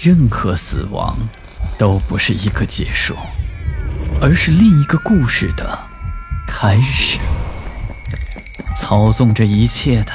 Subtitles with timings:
[0.00, 1.18] 任何死亡
[1.76, 3.16] 都不是一个结束，
[4.22, 5.76] 而是另一个故事的
[6.46, 7.18] 开始。
[8.76, 10.12] 操纵这一切的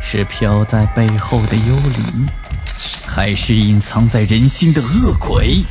[0.00, 2.26] 是飘在背后的幽灵，
[3.06, 5.62] 还是隐藏在人心的恶鬼？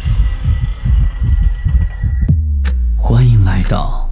[2.96, 4.08] 欢迎来到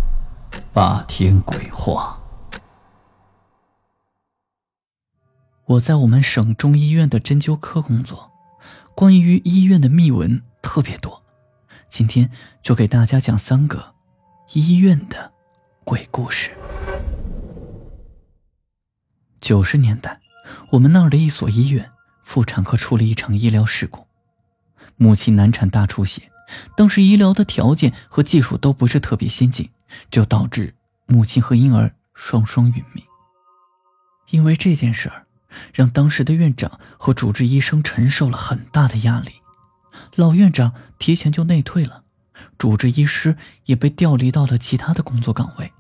[0.73, 2.18] 霸天鬼话。
[5.66, 8.29] 我在我们省中医院的针灸科工作，
[9.00, 11.23] 关于医院的秘闻特别多。
[11.88, 12.30] 今天
[12.62, 13.95] 就给大家讲三个
[14.52, 15.31] 医院的
[15.85, 16.52] 鬼故事。
[19.40, 20.20] 九十年代，
[20.71, 21.90] 我们那儿的一所医院
[22.23, 24.05] 妇产科出了一场医疗事故，
[24.98, 26.29] 母亲难产大出血，
[26.76, 29.70] 当时医疗的条件和技术都不是特别先进，
[30.12, 33.05] 就导致母亲和婴儿双双殒命。
[34.31, 35.26] 因为这件事儿。
[35.73, 39.31] 让当时的院长和主治医生承受了很大的压力，
[40.16, 42.03] 老院长提前就内退了，
[42.57, 45.71] 主治医师也被调离到了其他的工作岗位，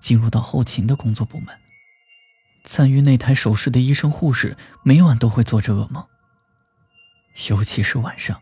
[0.00, 1.48] 进入到后勤的工作部门。
[2.64, 6.06] 参与那台手术的医生护士每晚都会做着噩梦，
[7.48, 8.40] 尤其是晚上，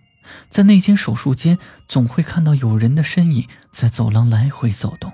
[0.48, 1.58] 在那间手术间
[1.89, 5.12] 总会看到有人的身影在走廊来回走动。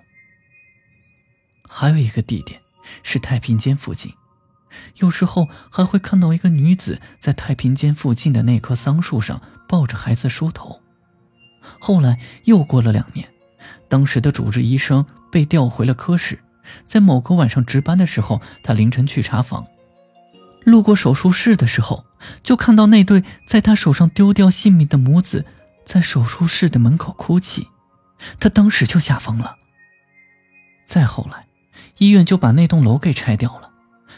[1.68, 2.60] 还有一个地点
[3.02, 4.12] 是太平间附近。
[4.96, 10.80] 有时候还会看到一个女子在太平间附近的那棵桑树上抱着孩子梳头。
[11.78, 13.28] 后来又过了两年，
[13.88, 16.38] 当时的主治医生被调回了科室，
[16.86, 19.66] 在某个晚上值班的时候，他凌晨去查房，
[20.64, 22.04] 路过手术室的时候，
[22.42, 25.44] 就看到那对在他手上丢掉性命的母子
[25.84, 27.68] 在手术室的门口哭泣，
[28.38, 29.56] 他当时就吓疯了。
[30.86, 31.46] 再后来，
[31.98, 33.65] 医院就把那栋楼给拆掉了。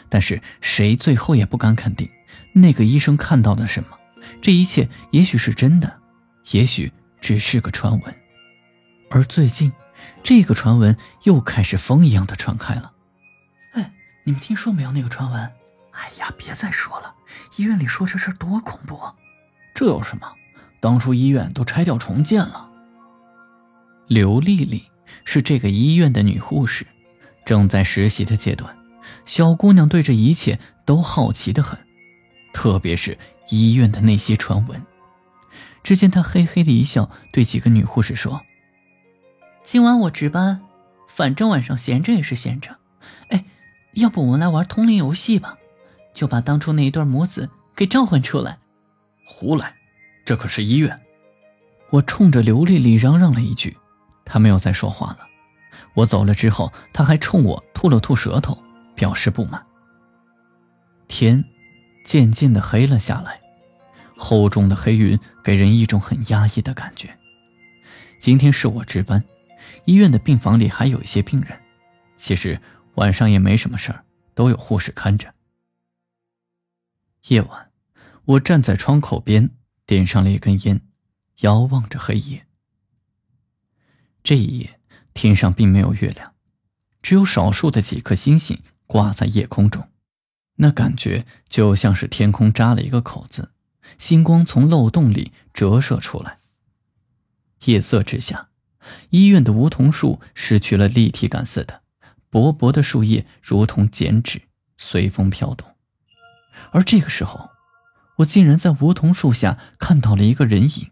[0.09, 2.09] 但是谁最后也不敢肯定，
[2.53, 3.89] 那个医生看到了什么？
[4.41, 5.99] 这一切也许是真的，
[6.51, 8.15] 也许只是个传闻。
[9.09, 9.71] 而最近，
[10.23, 12.91] 这个传闻又开始风一样的传开了。
[13.73, 13.91] 哎，
[14.23, 15.41] 你们听说没有那个传闻？
[15.91, 17.13] 哎呀，别再说了，
[17.55, 19.13] 医院里说这事多恐怖啊。
[19.73, 20.29] 这有什么？
[20.79, 22.69] 当初医院都拆掉重建了。
[24.07, 24.83] 刘丽丽
[25.25, 26.85] 是这个医院的女护士，
[27.45, 28.75] 正在实习的阶段。
[29.25, 31.77] 小姑娘对这一切都好奇的很，
[32.53, 33.17] 特别是
[33.49, 34.81] 医院的那些传闻。
[35.83, 38.41] 只见她嘿嘿的一笑，对几个女护士说
[39.63, 40.61] ：“今晚我值班，
[41.07, 42.75] 反正晚上闲着也是闲着。
[43.29, 43.45] 哎，
[43.93, 45.57] 要不我们来玩通灵游戏吧？
[46.13, 48.57] 就把当初那一对母子给召唤出来。
[49.25, 49.73] ”“胡来！
[50.25, 50.99] 这可是医院！”
[51.91, 53.75] 我冲着刘丽丽嚷嚷了一句，
[54.25, 55.19] 她没有再说话了。
[55.95, 58.57] 我走了之后，她还冲我吐了吐舌头。
[58.99, 59.65] 表示不满。
[61.07, 61.45] 天
[62.03, 63.39] 渐渐的黑了下来，
[64.17, 67.17] 厚重的黑云给人一种很压抑的感觉。
[68.19, 69.23] 今天是我值班，
[69.85, 71.57] 医院的病房里还有一些病人。
[72.17, 72.59] 其实
[72.95, 74.03] 晚上也没什么事儿，
[74.35, 75.33] 都有护士看着。
[77.29, 77.71] 夜晚，
[78.25, 79.49] 我站在窗口边，
[79.85, 80.81] 点上了一根烟，
[81.39, 82.45] 遥望着黑夜。
[84.21, 84.81] 这一夜，
[85.13, 86.33] 天上并没有月亮，
[87.01, 88.61] 只有少数的几颗星星。
[88.89, 89.87] 挂在夜空中，
[90.55, 93.51] 那感觉就像是天空扎了一个口子，
[93.99, 96.39] 星光从漏洞里折射出来。
[97.65, 98.49] 夜色之下，
[99.11, 101.83] 医院的梧桐树失去了立体感似的，
[102.31, 104.41] 薄薄的树叶如同剪纸，
[104.75, 105.67] 随风飘动。
[106.71, 107.51] 而这个时候，
[108.15, 110.89] 我竟然在梧桐树下看到了一个人影，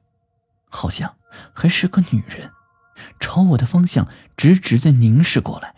[0.69, 1.17] 好像
[1.51, 2.51] 还是个女人，
[3.19, 4.07] 朝我的方向
[4.37, 5.76] 直直的凝视过来。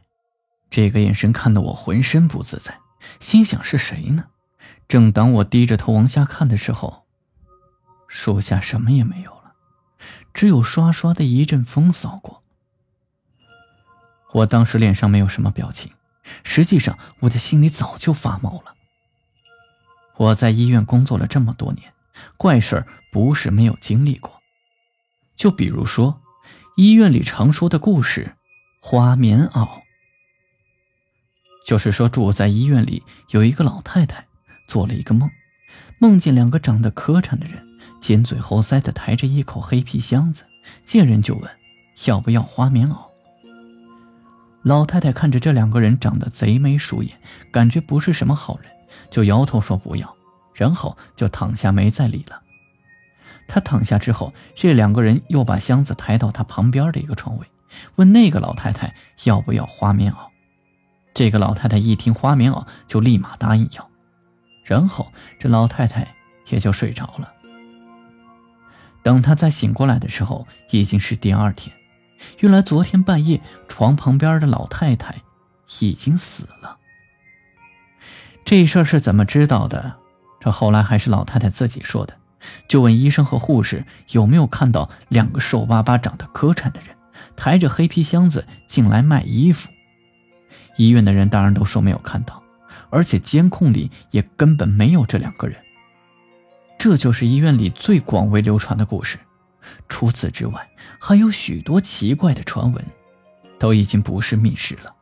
[0.69, 2.79] 这个眼神看得我浑身不自在，
[3.19, 4.25] 心想是谁呢？
[4.87, 7.05] 正当我低着头往下看的时候，
[8.07, 9.53] 树下什么也没有了，
[10.33, 12.43] 只有刷刷的一阵风扫过。
[14.33, 15.91] 我当时脸上没有什么表情，
[16.43, 18.75] 实际上我的心里早就发毛了。
[20.17, 21.93] 我在医院工作了这么多年，
[22.37, 24.39] 怪事儿不是没有经历过，
[25.35, 26.21] 就比如说
[26.75, 28.35] 医院里常说的故事——
[28.81, 29.81] 花棉袄。
[31.69, 34.25] 就是说，住在医院里有一个老太太，
[34.67, 35.29] 做了一个梦，
[35.99, 37.63] 梦见两个长得磕碜的人，
[38.01, 40.43] 尖嘴猴腮的抬着一口黑皮箱子，
[40.83, 41.47] 见人就问
[42.05, 42.97] 要不要花棉袄。
[44.63, 47.15] 老太太看着这两个人长得贼眉鼠眼，
[47.51, 48.71] 感觉不是什么好人，
[49.11, 50.15] 就摇头说不要，
[50.55, 52.41] 然后就躺下没再理了。
[53.47, 57.45] 她躺下之后，这两个人又把箱子抬到她旁边的一个床位，
[57.97, 58.95] 问那个老太太
[59.25, 60.17] 要不要花棉袄。
[61.13, 63.89] 这个老太太一听花棉袄，就立马答应要，
[64.63, 66.15] 然后这老太太
[66.47, 67.31] 也就睡着了。
[69.01, 71.75] 等她再醒过来的时候，已经是第二天。
[72.39, 75.15] 原来昨天半夜床旁边的老太太
[75.79, 76.77] 已经死了。
[78.43, 79.95] 这事儿是怎么知道的？
[80.39, 82.13] 这后来还是老太太自己说的。
[82.67, 86.95] 就问医生和护士有没有看到两个瘦巴巴、长得磕碜的人，
[87.35, 89.69] 抬着黑皮箱子进来卖衣服。
[90.79, 92.41] 医院的人当然都说没有看到，
[92.89, 95.57] 而且监控里也根本没有这两个人。
[96.77, 99.19] 这就是医院里最广为流传的故事。
[99.89, 100.65] 除此之外，
[100.97, 102.81] 还有许多奇怪的传闻，
[103.59, 104.95] 都已经不是密室了。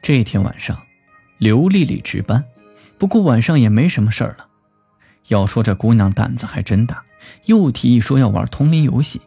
[0.00, 0.82] 这天晚上，
[1.36, 2.42] 刘丽丽值班，
[2.96, 4.46] 不过晚上也没什么事儿了。
[5.28, 7.04] 要说这姑娘胆子还真大，
[7.44, 9.20] 又提议说要玩通灵游戏。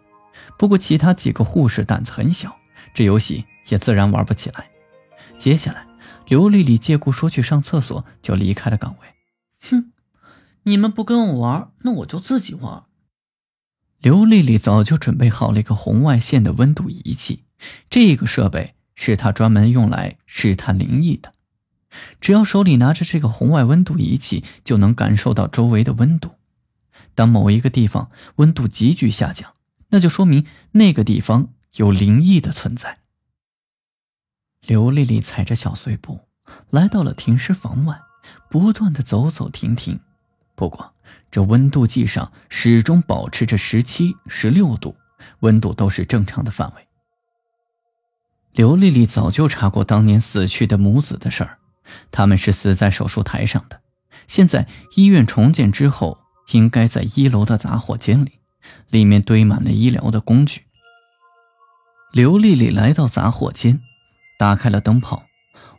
[0.58, 2.58] 不过其他几个护士胆子很小，
[2.96, 4.68] 这游戏也自然玩不起来。
[5.38, 5.86] 接下来，
[6.28, 9.08] 刘丽丽借故说去上厕所，就离开了岗位。
[9.70, 9.92] 哼，
[10.64, 12.84] 你们不跟我玩，那我就自己玩。
[14.00, 17.44] 刘丽丽早就准备好了一个红外线的温度仪器，
[17.90, 21.34] 这个设备是她专门用来试探灵异的。
[22.20, 26.36] 只要手里拿着这个红外温度仪器，就能感受到周围的温度。
[27.16, 29.54] 当某一个地方温度急剧下降，
[29.90, 33.00] 那就说明那个地方有灵异的存在。
[34.66, 36.20] 刘丽丽踩着小碎步
[36.70, 38.00] 来到了停尸房外，
[38.50, 40.00] 不断的走走停停。
[40.56, 40.94] 不过，
[41.30, 44.96] 这温度计上始终保持着十七、十六度，
[45.42, 46.88] 温度都是正常的范围。
[48.54, 51.60] 刘丽丽早就查过当年死去的母子的事儿。
[52.10, 53.82] 他们是死在手术台上的，
[54.28, 56.18] 现在医院重建之后，
[56.52, 58.40] 应该在一楼的杂货间里，
[58.90, 60.64] 里面堆满了医疗的工具。
[62.12, 63.82] 刘丽丽来到杂货间，
[64.38, 65.24] 打开了灯泡，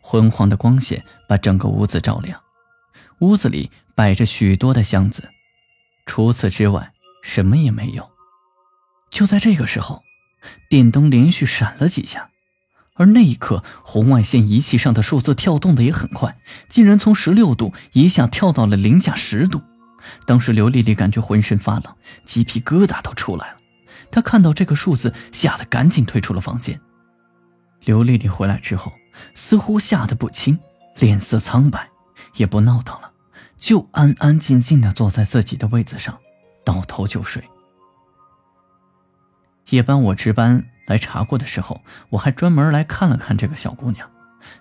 [0.00, 2.41] 昏黄的光线把整个屋子照亮。
[3.20, 5.31] 屋子里摆着许多的箱子，
[6.05, 6.93] 除此之外
[7.23, 8.11] 什么也没有。
[9.11, 10.03] 就在这个时候，
[10.69, 12.31] 电灯连续闪了几下。
[12.99, 16.38] 而那一刻，红外线仪器上的数字跳动的也很快，
[16.69, 19.61] 竟然从十六度一下跳到了零下十度。
[20.26, 21.94] 当时刘丽丽感觉浑身发冷，
[22.25, 23.56] 鸡皮疙瘩都出来了。
[24.11, 26.81] 她看到这个数字，吓得赶紧退出了房间。
[27.87, 28.93] 刘丽丽回来之后，
[29.33, 30.59] 似乎吓得不轻，
[30.99, 31.88] 脸色苍白，
[32.35, 33.12] 也不闹腾了，
[33.56, 36.19] 就安安静静地坐在自己的位子上，
[36.65, 37.43] 倒头就睡。
[39.71, 40.62] 夜班我值班。
[40.87, 44.09] 来查过的时候，我还专门来看了看这个小姑娘，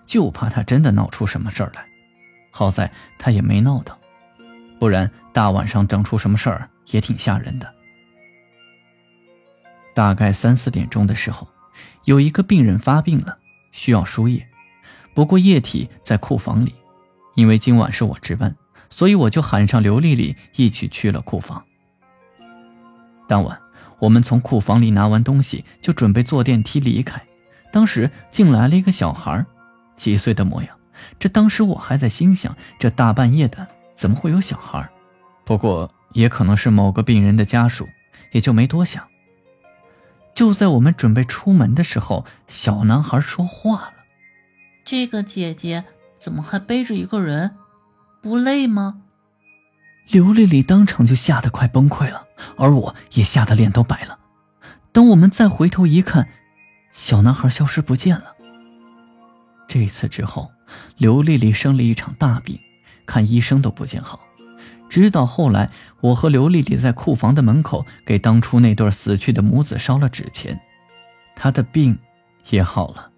[0.06, 1.86] 就怕她真的闹出什么事儿来。
[2.50, 3.96] 好在她也没闹腾，
[4.80, 7.72] 不然大晚上整出什么事儿也挺吓人的。
[9.94, 11.46] 大概三四点钟的时候，
[12.06, 13.38] 有一个病人发病了，
[13.70, 14.44] 需要输液，
[15.14, 16.74] 不过液体在库房里。
[17.34, 18.56] 因为今晚是我值班，
[18.88, 21.62] 所以我就喊上刘丽丽一起去了库房。
[23.28, 23.60] 当晚。
[23.98, 27.18] 我们从库房里拿完东西，就准备坐电梯离开。
[27.72, 29.42] 当时进来了一个小孩，
[29.96, 30.78] 几岁的模样。
[31.18, 34.86] 这当时我还在心想：这大半夜的，怎么会有小孩？
[35.46, 37.88] 不过也可能是某个病人的家属，
[38.32, 39.02] 也就没多想。
[40.36, 43.94] 就在我们准备出门的时候，小男孩说话了
[44.84, 45.82] ：“这个姐姐
[46.20, 47.56] 怎么还背着一个人？
[48.20, 49.00] 不累吗？”
[50.08, 52.26] 刘丽丽当场就吓得快崩溃了，
[52.58, 54.18] 而我也吓得脸都白了。
[54.92, 56.28] 等我们再回头一看，
[56.92, 58.36] 小男孩消失不见了。
[59.66, 60.52] 这次之后，
[60.98, 62.60] 刘丽丽生了一场大病，
[63.06, 64.20] 看医生都不见好。
[64.88, 70.60] 直到后来，我和刘丽丽在库房的门口给当初那对死去的母子烧了纸钱，
[71.34, 71.98] 她的病
[72.50, 73.10] 也好了，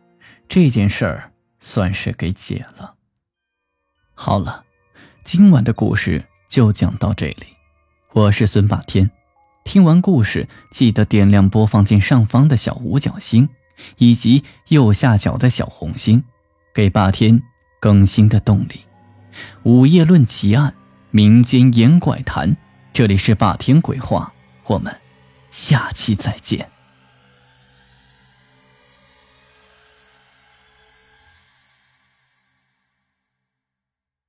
[0.48, 2.94] 这件事儿算是给解了。
[4.14, 4.64] 好了，
[5.24, 6.24] 今晚的故事。
[6.48, 7.44] 就讲到这里，
[8.14, 9.10] 我是孙霸天。
[9.64, 13.50] 听完故事，记得点亮播放键上方的小五角星，
[13.98, 16.24] 以及右下角的小红心，
[16.74, 17.42] 给霸天
[17.80, 18.80] 更新的动力。
[19.64, 20.72] 午夜论奇案，
[21.10, 22.56] 民间言怪谈，
[22.92, 24.32] 这里是霸天鬼话，
[24.66, 24.94] 我们
[25.50, 26.77] 下期再见。